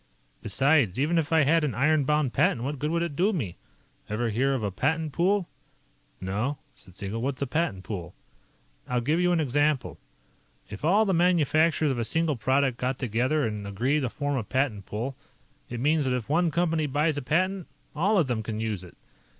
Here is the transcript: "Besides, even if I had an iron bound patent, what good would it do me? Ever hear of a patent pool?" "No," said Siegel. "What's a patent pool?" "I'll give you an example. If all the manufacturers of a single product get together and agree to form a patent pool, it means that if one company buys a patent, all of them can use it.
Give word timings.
"Besides, 0.41 0.99
even 0.99 1.19
if 1.19 1.31
I 1.31 1.41
had 1.43 1.63
an 1.63 1.75
iron 1.75 2.05
bound 2.05 2.33
patent, 2.33 2.63
what 2.63 2.79
good 2.79 2.89
would 2.89 3.03
it 3.03 3.15
do 3.15 3.31
me? 3.31 3.55
Ever 4.09 4.31
hear 4.31 4.55
of 4.55 4.63
a 4.63 4.71
patent 4.71 5.13
pool?" 5.13 5.47
"No," 6.19 6.57
said 6.73 6.95
Siegel. 6.95 7.21
"What's 7.21 7.43
a 7.43 7.45
patent 7.45 7.83
pool?" 7.83 8.15
"I'll 8.87 8.99
give 9.01 9.19
you 9.19 9.31
an 9.31 9.39
example. 9.39 9.99
If 10.71 10.83
all 10.83 11.05
the 11.05 11.13
manufacturers 11.13 11.91
of 11.91 11.99
a 11.99 12.03
single 12.03 12.35
product 12.35 12.81
get 12.81 12.97
together 12.97 13.45
and 13.45 13.67
agree 13.67 13.99
to 13.99 14.09
form 14.09 14.37
a 14.37 14.43
patent 14.43 14.87
pool, 14.87 15.15
it 15.69 15.79
means 15.79 16.05
that 16.05 16.15
if 16.17 16.27
one 16.27 16.49
company 16.49 16.87
buys 16.87 17.15
a 17.19 17.21
patent, 17.21 17.67
all 17.95 18.17
of 18.17 18.25
them 18.25 18.41
can 18.41 18.59
use 18.59 18.83
it. 18.83 18.97